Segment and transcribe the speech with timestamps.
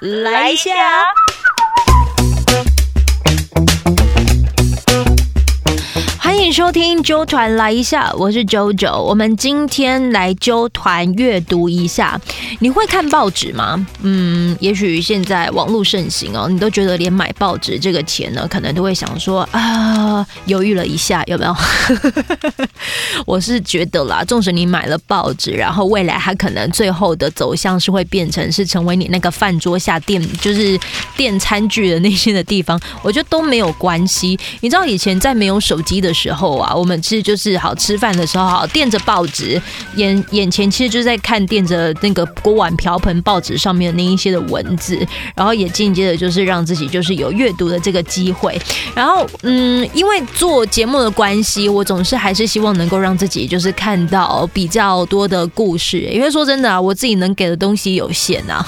[0.00, 0.72] 来一下。
[6.46, 8.92] 迎收听揪团来一下，我是九九。
[8.92, 12.18] 我们今天来揪团阅读一下。
[12.60, 13.86] 你会看报纸吗？
[14.00, 21.54] 嗯，也许现在网络盛行哦，你都觉得连买报纸这个钱呢，可能都会想说啊，犹豫了一下，有没有？
[23.26, 30.78] 我是觉得啦，纵使你买了报纸，然后未来它可能最后的走向是会变成是成为你那个饭桌下垫，就是
[31.16, 34.38] 垫餐具的那些的地方，我觉得都没有关系。
[34.60, 39.60] 你知道以前在没有手机的时候候啊，我们其实就是好吃饭的时候，好垫着报纸，
[39.96, 44.98] 眼眼前其实就在看垫着那个锅碗瓢盆报纸上面的那一些的文字，
[45.34, 48.60] 然后也间接的就是让自己就是有阅读的这个机会。
[48.94, 56.00] 然后嗯，因为做节目的关系，我总是还是希望能够让自己就是看到比较多的故事。
[56.12, 58.64] 因为说真的啊，我自己能给的东西有限啊，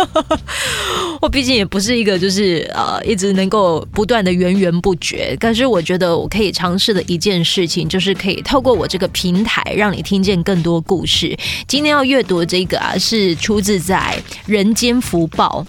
[1.20, 5.36] 我毕竟也不是一个就是呃一直能够不断的源源不绝。
[5.38, 11.36] 但是我觉得我可以尝试的一件事情，就是可以透过我这个平台，让你听见更多故事。
[11.66, 15.66] 今天要阅读这个啊，是出自在《人间福报》。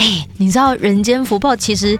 [0.00, 1.98] 哎，你知道《人间福报》其实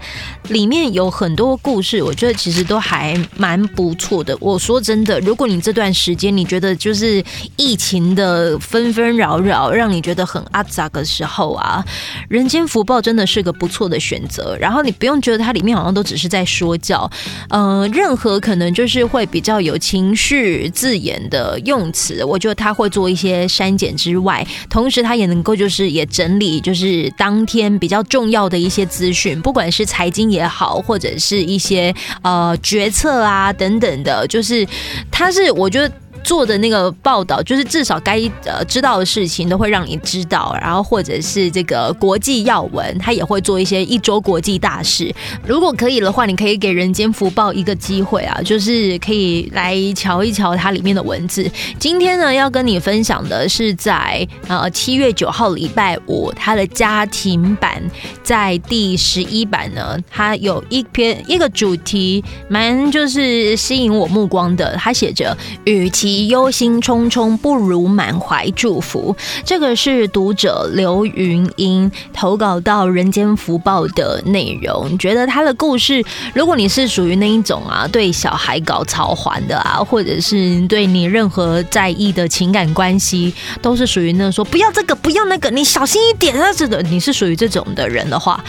[0.49, 4.35] 里面有很多故事，我觉得其实都还蛮不错的。
[4.41, 7.23] 我说真的，如果你这段时间你觉得就是
[7.59, 11.85] 疫情的纷纷扰扰，让你觉得很阿杂的时候啊，
[12.31, 14.57] 《人间福报》真的是个不错的选择。
[14.59, 17.09] 然后你不用觉得它里面好像都只是在说教，
[17.51, 27.90] 呃，任何可能就是会比较有情绪字眼的用词，我觉得他会做一些删减之外，同时他也能够就是也整理，就是当天比。
[27.91, 34.65] 比较重要的一些资讯，不管是财经也好，或者是一些呃决策啊等等的，就是
[35.11, 35.93] 它是我觉得。
[36.23, 45.15] 做的那个报道，就是至少该呃知道的事情都会让你知道，然后或者是这个国际要闻，他也会做一些一周国际大事。
[45.47, 51.51] 如果可以的话，你可以给《人间福报》一个机会啊，就是可以来瞧一瞧它里面的文字。
[51.79, 57.83] 今天呢，要跟你分享的是在呃七月九号礼拜五，它的家庭版
[58.23, 66.10] 在第十一版呢，它有一篇一个主题蛮就是吸引我目光的，它写着与其。
[66.29, 69.17] 忧心忡忡，不如满怀祝福。
[69.45, 74.99] 这个是读者刘云英投稿到《人间福报》的内容。
[74.99, 76.05] 觉得他的故事，
[76.35, 83.33] 如果你是属于那一种啊，对小孩搞操环的啊，或者是对你任何在意的情感关系，
[83.63, 88.43] 都是属于那说不要这个，不要那个，你小心一点啊，这的，你是属于这种的人的话，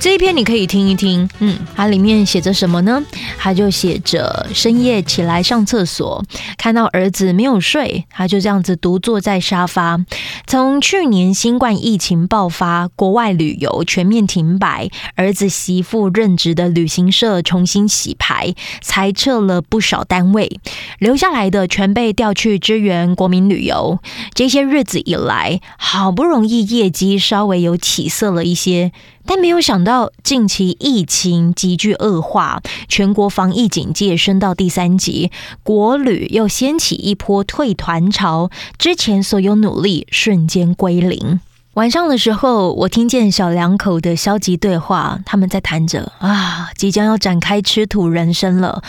[0.00, 1.28] 这一篇你可以听一听。
[1.40, 3.02] 嗯，它里面写着什么呢？
[3.38, 6.24] 它就写着深夜起来上厕所，
[6.56, 7.01] 看到儿。
[7.02, 10.04] 儿子没有睡，他就这样子独坐在沙发。
[10.46, 20.60] 从去年新冠疫情爆发，国外旅游全面停摆，儿子媳妇任职的旅行社重新洗牌，裁撤了不少单位，
[21.00, 23.98] 留下来的全被调去支援国民旅游。
[24.32, 28.92] 这些日子以来，好不容易业绩稍微有起色了一些。
[29.24, 35.30] 但没有想到，近期疫情急剧恶化，全国防疫警戒升到第三级，
[35.62, 41.40] 国旅又掀起一波退团潮，之前所有努力瞬间归零。
[41.74, 48.82] 晚上的时候，我听见小两口的消极对话，他们在谈着啊，即将要展开吃土人生了。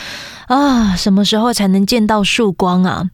[0.48, 3.04] 啊，什么时候才能见到曙光啊？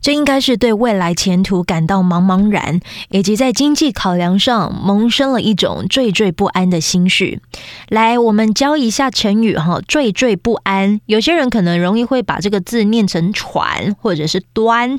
[0.00, 2.78] 这应该是对未来前途感到茫茫然，
[3.10, 7.40] 以及在经济考量上萌生了一种惴惴不安的心绪。
[7.88, 11.00] 来，我们教一下成语哈，惴惴不安。
[11.06, 14.96] 有些人可能容易会把这个字念成喘，或者是端，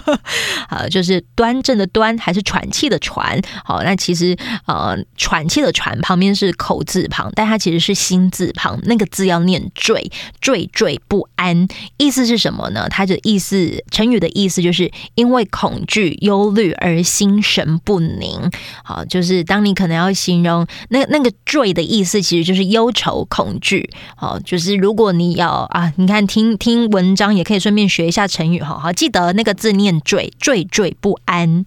[0.70, 3.41] 啊，就是端正的端，还是喘气的喘？
[3.64, 4.36] 好，那其实
[4.66, 10.10] 呃，喘气的喘旁边是口字旁，但它其实是心字旁，那个字要念惴，
[10.40, 10.92] 惴惴。
[11.08, 11.66] 不安，
[11.96, 12.86] 意思是什么呢？
[12.88, 18.50] 它的意思，成语的意思就是因为恐惧、忧虑而心神不宁。
[18.84, 23.90] 好，就是当你可能要形容那那个“坠”的意思，其实就是忧愁、恐惧。
[24.16, 28.60] 好，就是如果你要啊，你看听听文章，也可以顺便学一下成语。
[28.60, 31.64] 哈，好，记得那个字念“坠”，惴惴不安。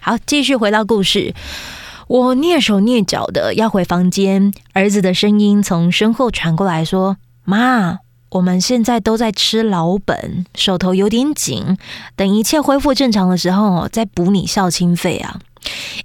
[0.00, 1.17] 好，继续回到故事，
[2.08, 7.98] 我蹑手蹑脚的要回房间，儿子的声音从身后传过来，说：“妈。”
[8.32, 11.78] 我们现在都在吃老本，手头有点紧。
[12.14, 15.40] 等一切恢复正常的时候，再补你孝亲费啊！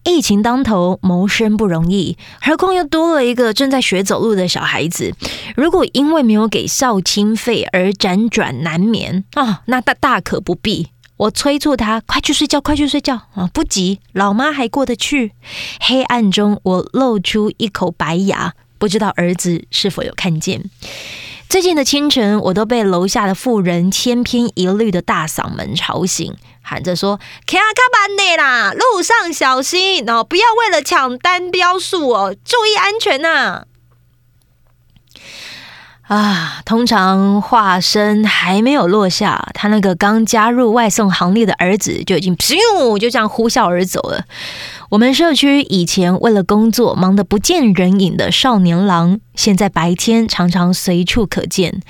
[0.05, 5.13] 疫情当头，谋生不容易，何况又多了一个正在学走路的小孩子。
[5.57, 10.87] 如果因为没有给孝亲费而辗转难眠啊，那大大可不必。
[11.23, 13.49] 我催促他快去睡觉，快去睡觉啊！
[13.53, 15.31] 不急，老妈还过得去。
[15.79, 20.69] 黑暗中，我露出一口白牙，不知道儿子是否有看见。
[21.47, 27.17] 最近的清晨，我都被楼下的妇人千篇一律的大嗓门吵醒，喊着说
[27.47, 33.65] ：“卡卡班内啦，路上小心哦，不要为了抢单标数哦，注意安全呐！”，
[36.07, 44.25] 啊通常化身还没有落下，他那个刚加入外送行列的儿子就已经咻就这样呼啸而走了。
[44.89, 51.81] 我们社区以前为了工作忙得不见人影的少年郎，现在白天常常随处可见。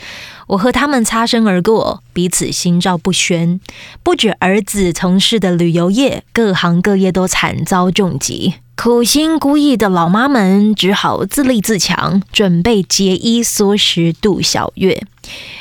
[0.47, 3.59] 我和他们擦身而过，彼此心照不宣。
[4.03, 8.55] 不止儿子从事的旅游业，各行各业都惨遭重击。
[8.75, 15.03] 苦心孤诣的老妈们只好自立自强，准备节衣缩食度小月。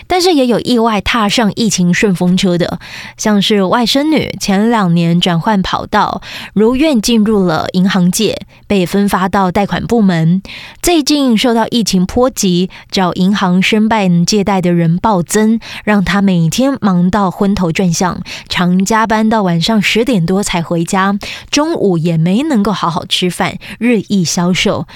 [0.08, 2.80] 但是也有意外踏上疫情顺风车的，
[3.16, 6.20] 像是外甥女前两年转换跑道，
[6.52, 10.42] 如愿进入了银行界，被分发到贷款部门。
[10.82, 21.18] 最近受到疫情波及，找银行申办借贷的人暴增，让他每天忙到昏头转向，常加班到晚上十点多才回家，
[21.50, 24.86] 中午也没能够好好吃饭，日益消瘦。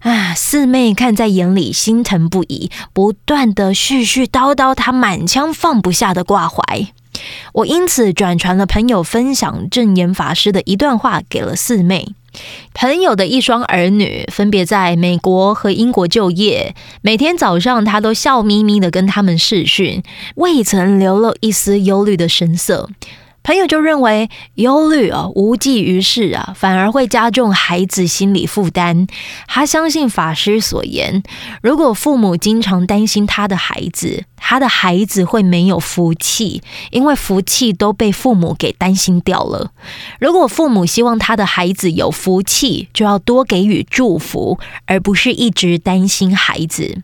[0.00, 6.62] 啊，四妹看在眼里，心疼不已，不断的絮絮叨叨，她满腔放不下的挂怀。
[7.52, 12.14] 我因此转传了朋友分享正言法师的一段话给了四妹。
[12.72, 20.02] 朋友的一双儿女分别在美国和英国就业，每天早上他都笑眯眯的跟他们视讯，
[20.36, 22.88] 未曾流露一丝忧虑的神色。
[23.42, 29.06] 朋友就认为忧虑啊无济于事啊，反而会加重孩子心理负担。
[29.46, 31.22] 他相信法师所言，
[31.62, 36.60] 如果父母经常担心他的孩子，他的孩子会没有福气，
[36.90, 39.70] 因为福气都被父母给担心掉了。
[40.18, 47.00] 如果父母希望他的孩子有福气，就要多给予祝福，而不是一直担心孩子。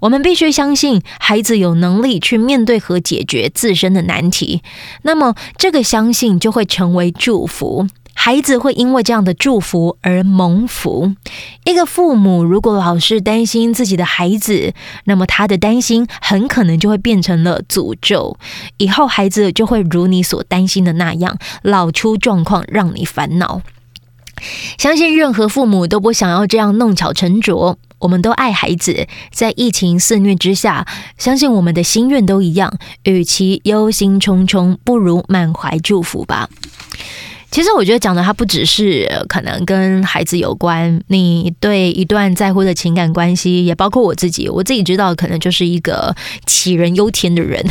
[0.00, 4.60] 我们必须相信孩子有能力去面对和解决自身的难题，
[5.02, 7.86] 那么这个相信就会成为祝福，
[8.22, 11.14] 孩子会因为这样的祝福而蒙福。
[11.64, 14.74] 一个父母如果老是担心自己的孩子，
[15.04, 18.36] 那么他的担心很可能就会变成了诅咒，
[18.76, 23.62] 以后孩子就会如你所担心的那样，老出状况让你烦恼。
[24.76, 27.78] 相信任何父母都不想要这样弄巧成拙。
[28.00, 30.86] 我们都爱孩子，在疫情肆虐之下，
[31.16, 32.70] 相信我们的心愿都一样。
[33.04, 36.50] 与其忧心忡忡，不如满怀祝福吧。
[37.50, 44.48] 其实我觉得讲的它不只是可能跟孩子有关，你对一段在乎的情感关系，也包括我自己。
[44.48, 46.14] 我自己知道，可能就是一个
[46.46, 47.64] 杞人忧天的人。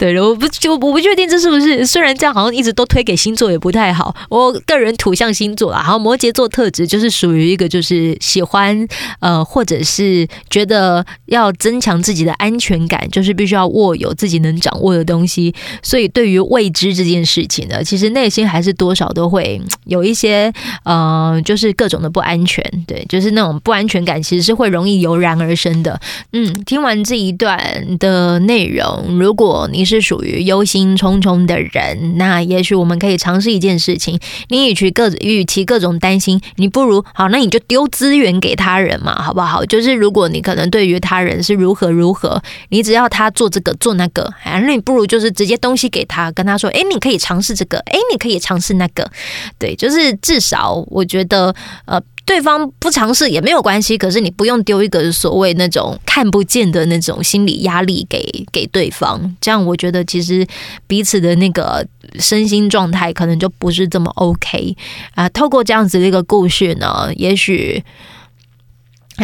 [0.00, 4.16] 对，我不就我不确定这是不是，虽然这样好像一直都推给星座也不太好。
[4.30, 8.88] 我个人土象星座啊，然后摩羯座特质就是属于一个就是喜欢
[9.18, 15.54] 呃，或者是觉得要增强自己的安全感，就是必须要握有自己能掌握的东西。
[15.82, 20.50] 所以对于未知这件事情呢，其实内心还是多少都会有一些
[20.84, 22.64] 呃，就是各种的不安全。
[22.86, 26.00] 对，就是那种不安全感，其实是会容易油然而生的。
[26.32, 27.58] 嗯，听完这一段
[27.98, 34.18] 的内容，如果你是属于忧心忡忡的人，那也许我们可以尝试一件事情。
[34.48, 39.64] 你与其各与其各种担心，你不如好，那你就丢资源给他人嘛，好不好？
[39.64, 49.10] 就是如果你可能对于他人是如何如何，你只要他做这个做那个，哎，那你不如就是直接东西给他，跟他说，哎，你可以尝试这个，哎，你可以尝试那个，
[49.58, 51.52] 对，就是至少我觉得，
[51.86, 52.00] 呃。
[52.24, 60.46] 对方不尝试也没有关系，可是你不用丢一个所谓那种看不见的那种心理压力给给对方，这样我觉得其实
[60.86, 61.86] 彼此的那个
[62.18, 64.76] 身心状态可能就不是这么 OK
[65.14, 65.28] 啊。
[65.30, 67.82] 透过这样子的一个故事呢，也许。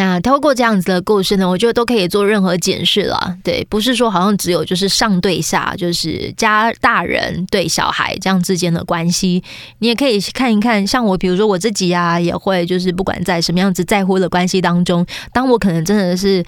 [0.02, 3.36] 啊，透过这样子的故事呢，我觉得都可以做任何解释了。
[3.42, 9.42] 对，不是说好像只有就是上对下，就是家大人对小孩这样之间的关系。
[9.78, 16.44] 你也可以看一看，像我，比如说我自己啊，也会就是不管在什么样子在乎的关系当中，当我可能真的是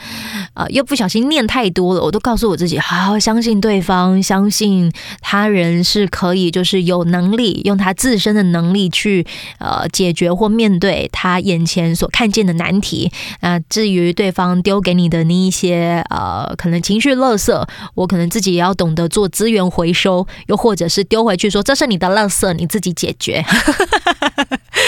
[0.54, 9.26] 呃又不小心念太多了，我都告诉我自己，好好相信对方，相信他人是可以就是有能力用他自身的能力去
[9.58, 13.10] 呃解决或面对他眼前所看见的难题。
[13.40, 23.44] 那至于对方丢给你的那一些呃，可能情绪垃圾，我可能自己也要懂得做资源回收，又或者是丢回去说这是你的垃圾，你自己解决。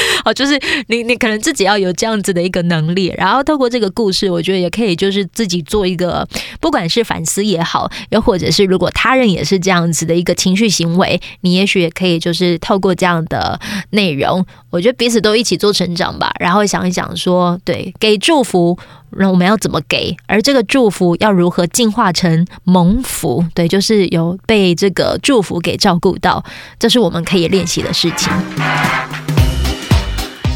[0.24, 6.26] 哦，就是你你可能自己要有这样子的一个能力，然后透过这个故事，我觉得也可以就是自己做一个，
[6.60, 13.58] 不管是反思也好，又或者是如果他人也是这样子的一个情绪行为，你也许也可以就是透过这样的
[13.90, 18.78] 内容，我觉得彼此都一起做成长吧，然后想一想说，对，给祝福。
[19.12, 20.16] 那我们要怎么给？
[20.28, 23.44] 而这个祝福要如何进化成蒙福？
[23.54, 26.44] 对，就是有被这个祝福给照顾到，
[26.78, 28.32] 这是我们可以练习的事情。